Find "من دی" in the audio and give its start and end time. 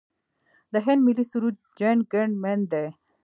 2.43-2.85